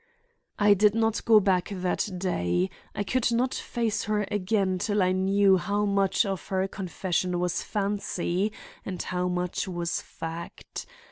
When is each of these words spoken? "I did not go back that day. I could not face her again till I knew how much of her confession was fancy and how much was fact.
"I 0.57 0.73
did 0.73 0.95
not 0.95 1.23
go 1.25 1.39
back 1.39 1.69
that 1.71 2.09
day. 2.17 2.71
I 2.95 3.03
could 3.03 3.31
not 3.31 3.53
face 3.53 4.05
her 4.05 4.25
again 4.31 4.79
till 4.79 5.03
I 5.03 5.11
knew 5.11 5.57
how 5.57 5.85
much 5.85 6.25
of 6.25 6.47
her 6.47 6.67
confession 6.67 7.39
was 7.39 7.61
fancy 7.61 8.51
and 8.83 8.99
how 9.03 9.27
much 9.27 9.67
was 9.67 10.01
fact. 10.01 10.87